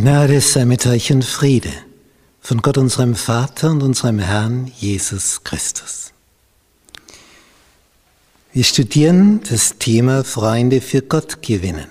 [0.00, 1.74] Gnade sei mit euch und Friede
[2.40, 6.14] von Gott unserem Vater und unserem Herrn Jesus Christus.
[8.54, 11.88] Wir studieren das Thema Freunde für Gott gewinnen,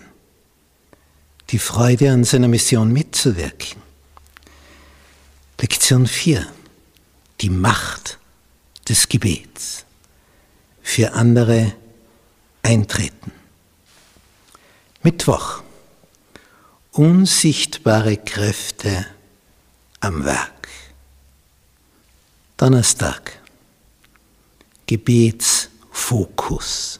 [1.51, 3.79] die Freude an seiner Mission mitzuwirken.
[5.62, 6.47] Lektion 4.
[7.41, 8.17] Die Macht
[8.87, 9.85] des Gebets.
[10.81, 11.73] Für andere
[12.63, 13.31] eintreten.
[15.03, 15.62] Mittwoch.
[17.00, 19.05] Unsichtbare Kräfte
[20.02, 20.67] am Werk.
[22.57, 23.40] Donnerstag.
[24.85, 26.99] Gebetsfokus.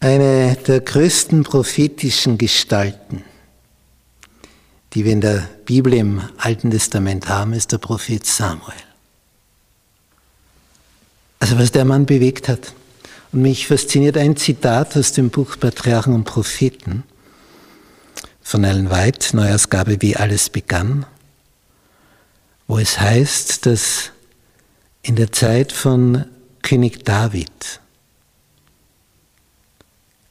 [0.00, 3.22] Eine der größten prophetischen Gestalten,
[4.94, 8.74] die wir in der Bibel im Alten Testament haben, ist der Prophet Samuel.
[11.38, 12.74] Also was der Mann bewegt hat.
[13.34, 17.02] Und mich fasziniert ein Zitat aus dem Buch Patriarchen und Propheten
[18.40, 21.04] von Ellen White, Neuausgabe Wie alles begann,
[22.68, 24.12] wo es heißt, dass
[25.02, 26.26] in der Zeit von
[26.62, 27.80] König David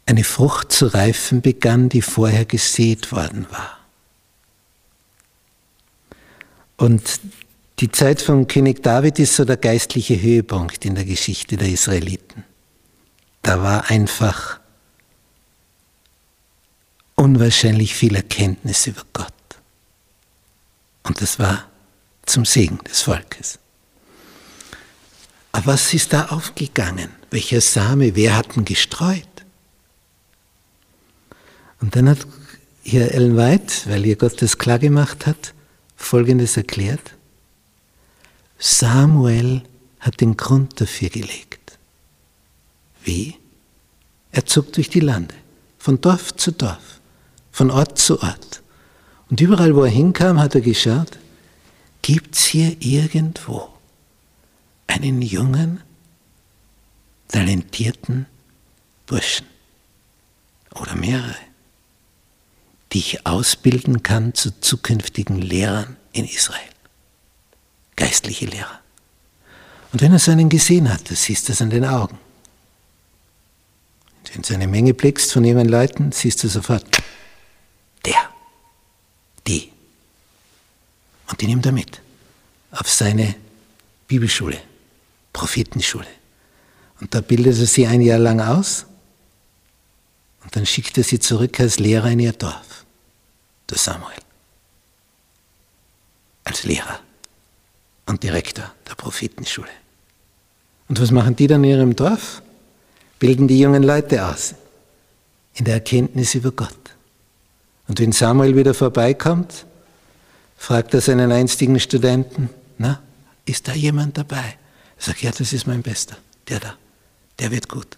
[0.05, 3.79] eine Frucht zu reifen begann, die vorher gesät worden war.
[6.77, 7.19] Und
[7.79, 12.45] die Zeit von König David ist so der geistliche Höhepunkt in der Geschichte der Israeliten.
[13.43, 14.59] Da war einfach
[17.15, 19.33] unwahrscheinlich viel Erkenntnis über Gott.
[21.03, 21.69] Und das war
[22.25, 23.59] zum Segen des Volkes.
[25.51, 27.09] Aber was ist da aufgegangen?
[27.29, 28.15] Welcher Same?
[28.15, 29.27] Wer hat ihn gestreut?
[31.79, 32.25] Und dann hat
[32.81, 35.53] hier Ellen White, weil ihr Gott das klar gemacht hat,
[35.95, 37.13] Folgendes erklärt.
[38.57, 39.63] Samuel
[39.99, 41.52] hat den Grund dafür gelegt.
[43.03, 43.35] Wie?
[44.31, 45.35] Er zog durch die Lande,
[45.77, 46.99] von Dorf zu Dorf,
[47.51, 48.61] von Ort zu Ort.
[49.29, 51.19] Und überall, wo er hinkam, hat er geschaut,
[52.01, 53.69] gibt es hier irgendwo
[54.87, 55.81] einen jungen,
[57.27, 58.27] talentierten
[59.05, 59.47] Burschen
[60.75, 61.35] oder mehrere,
[62.91, 66.59] die ich ausbilden kann zu zukünftigen Lehrern in Israel,
[67.95, 68.79] geistliche Lehrer.
[69.91, 72.19] Und wenn er so einen gesehen hat, das siehst du es an den Augen,
[74.31, 76.85] wenn du in eine Menge blickst von jungen Leuten, siehst du sofort,
[78.05, 78.29] der,
[79.47, 79.71] die.
[81.29, 82.01] Und die nimmt er mit
[82.71, 83.35] auf seine
[84.07, 84.59] Bibelschule,
[85.31, 86.07] Prophetenschule.
[86.99, 88.85] Und da bildet er sie ein Jahr lang aus
[90.43, 92.85] und dann schickt er sie zurück als Lehrer in ihr Dorf,
[93.69, 94.13] der Samuel.
[96.43, 96.99] Als Lehrer
[98.05, 99.69] und Direktor der Prophetenschule.
[100.89, 102.41] Und was machen die dann in ihrem Dorf?
[103.23, 104.53] Bilden die jungen Leute aus
[105.53, 106.75] in der Erkenntnis über Gott.
[107.87, 109.65] Und wenn Samuel wieder vorbeikommt,
[110.57, 113.01] fragt er seinen einstigen Studenten, na,
[113.45, 114.57] ist da jemand dabei?
[114.97, 116.17] Er sagt, ja, das ist mein Bester,
[116.49, 116.75] der da,
[117.39, 117.97] der wird gut.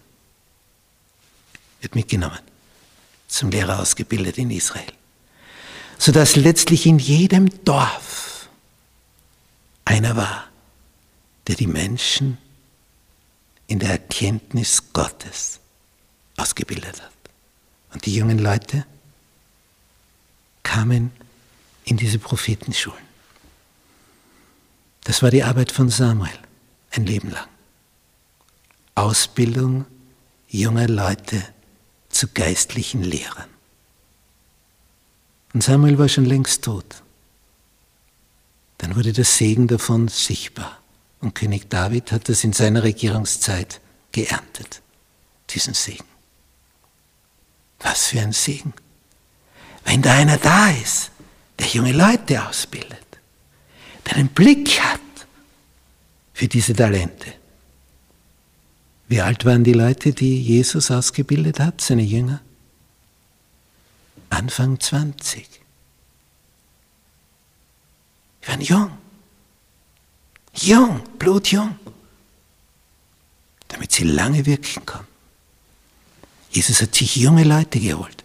[1.80, 2.38] Wird mitgenommen,
[3.26, 4.92] zum Lehrer ausgebildet in Israel.
[5.98, 8.48] Sodass letztlich in jedem Dorf
[9.84, 10.44] einer war,
[11.48, 12.38] der die Menschen
[13.66, 15.60] in der Erkenntnis Gottes
[16.36, 17.12] ausgebildet hat.
[17.92, 18.86] Und die jungen Leute
[20.62, 21.10] kamen
[21.84, 23.06] in diese Prophetenschulen.
[25.04, 26.38] Das war die Arbeit von Samuel,
[26.90, 27.48] ein Leben lang.
[28.94, 29.86] Ausbildung
[30.48, 31.42] junger Leute
[32.08, 33.48] zu geistlichen Lehrern.
[35.52, 37.02] Und Samuel war schon längst tot.
[38.78, 40.78] Dann wurde der Segen davon sichtbar.
[41.20, 43.80] Und König David hat es in seiner Regierungszeit
[44.12, 44.82] geerntet,
[45.50, 46.04] diesen Segen.
[47.80, 48.74] Was für ein Segen.
[49.84, 51.10] Wenn da einer da ist,
[51.58, 53.06] der junge Leute ausbildet,
[54.06, 55.00] der einen Blick hat
[56.34, 57.32] für diese Talente.
[59.08, 62.40] Wie alt waren die Leute, die Jesus ausgebildet hat, seine Jünger?
[64.30, 65.48] Anfang 20.
[68.42, 69.05] Die waren jung.
[70.56, 71.78] Jung, blutjung,
[73.68, 75.06] damit sie lange wirken kann.
[76.50, 78.24] Jesus hat sich junge Leute geholt.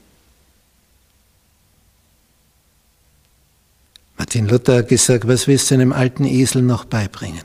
[4.17, 7.43] Martin Luther hat gesagt, was willst du einem alten Esel noch beibringen?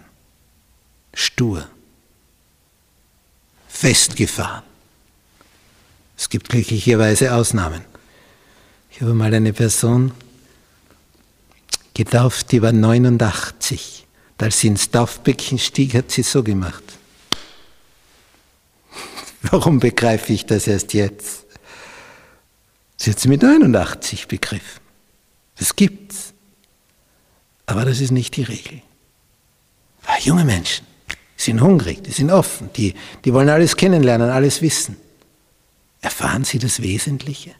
[1.14, 1.66] Stur,
[3.66, 4.62] festgefahren.
[6.16, 7.82] Es gibt glücklicherweise Ausnahmen.
[8.90, 10.12] Ich habe mal eine Person
[11.94, 14.05] getauft, die war 89.
[14.38, 16.84] Als sie ins Taufbecken stieg, hat sie so gemacht.
[19.42, 21.46] Warum begreife ich das erst jetzt?
[22.96, 24.80] Sie hat sie mit 89 begriffen.
[25.58, 26.32] Das gibt's.
[27.66, 28.82] Aber das ist nicht die Regel.
[30.04, 30.86] Aber junge Menschen
[31.36, 32.94] sind hungrig, die sind offen, die,
[33.24, 34.96] die wollen alles kennenlernen, alles wissen.
[36.00, 37.54] Erfahren sie das Wesentliche?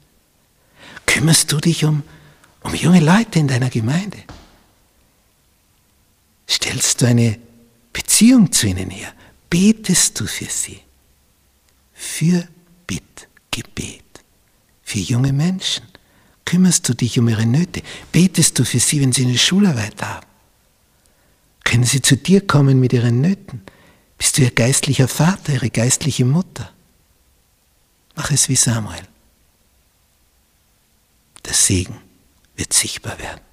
[1.07, 2.03] Kümmerst du dich um,
[2.63, 4.19] um junge Leute in deiner Gemeinde?
[6.49, 7.39] Stellst du eine
[7.93, 9.13] Beziehung zu ihnen her?
[9.51, 10.81] Betest du für sie?
[11.93, 12.47] Für
[12.87, 14.05] Bittgebet.
[14.83, 15.85] Für junge Menschen.
[16.45, 17.83] Kümmerst du dich um ihre Nöte?
[18.13, 20.27] Betest du für sie, wenn sie eine Schularbeit haben?
[21.65, 23.63] Können sie zu dir kommen mit ihren Nöten?
[24.19, 26.71] Bist du ihr geistlicher Vater, ihre geistliche Mutter?
[28.15, 29.03] Mach es wie Samuel.
[31.45, 31.97] Der Segen
[32.57, 33.46] wird sichtbar werden.